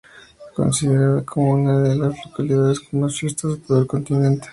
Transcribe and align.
Considerada 0.55 1.23
como 1.23 1.51
una 1.51 1.79
de 1.79 1.95
las 1.95 2.25
localidades 2.25 2.79
con 2.79 3.01
más 3.01 3.15
fiestas 3.19 3.51
de 3.51 3.57
todo 3.59 3.81
el 3.81 3.85
continente. 3.85 4.49